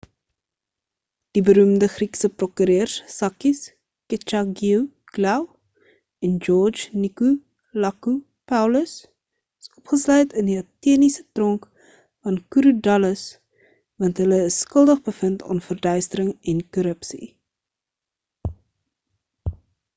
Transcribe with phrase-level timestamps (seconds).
[1.37, 3.59] die beroemde griekse prokureurs sakis
[4.13, 5.43] kechagioglou
[6.27, 13.27] en george nikolakopoulos is opgesluit in die ateniese tronk van korydallus
[14.05, 17.31] want hulle is skuldig bevind aan verduistering en korrupsie